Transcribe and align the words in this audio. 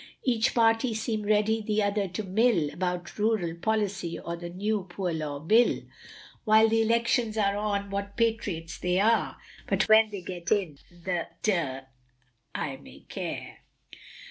Each 0.23 0.55
party 0.55 0.95
seem 0.95 1.21
ready 1.21 1.61
the 1.61 1.83
other 1.83 2.07
to 2.07 2.23
mill, 2.23 2.71
About 2.73 3.19
rural 3.19 3.53
policy, 3.53 4.17
or 4.17 4.35
the 4.35 4.49
new 4.49 4.87
poor 4.89 5.13
law 5.13 5.37
bill. 5.37 5.83
While 6.43 6.69
the 6.69 6.81
Elections 6.81 7.37
are 7.37 7.55
on, 7.55 7.91
what 7.91 8.17
patriots 8.17 8.79
they 8.79 8.99
are, 8.99 9.37
But 9.67 9.87
when 9.87 10.09
they 10.09 10.21
get 10.23 10.51
in, 10.51 10.79
the 10.89 11.27
d 11.43 11.51
l 11.51 11.83
may 12.55 13.05
care. 13.09 13.57